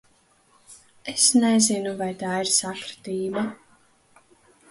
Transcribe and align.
Es 1.13 1.25
nezinu, 1.43 1.91
vai 2.01 2.09
tā 2.23 2.31
ir 2.45 2.51
sakritība. 2.55 3.43